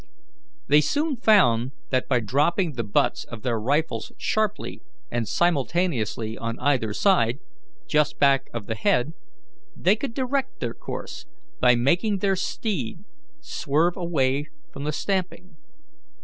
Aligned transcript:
They 0.67 0.81
soon 0.81 1.15
found 1.17 1.73
that 1.91 2.07
by 2.09 2.21
dropping 2.21 2.73
the 2.73 2.83
butts 2.83 3.23
of 3.23 3.43
their 3.43 3.59
rifles 3.59 4.11
sharply 4.17 4.81
and 5.11 5.27
simultaneously 5.27 6.39
on 6.39 6.57
either 6.57 6.91
side, 6.91 7.37
just 7.87 8.17
back 8.17 8.49
of 8.51 8.65
the 8.65 8.73
head, 8.73 9.13
they 9.75 9.95
could 9.95 10.15
direct 10.15 10.59
their 10.59 10.73
course, 10.73 11.27
by 11.59 11.75
making 11.75 12.17
their 12.17 12.35
steed 12.35 13.03
swerve 13.41 13.95
away 13.95 14.47
from 14.73 14.85
the 14.85 14.91
stamping. 14.91 15.55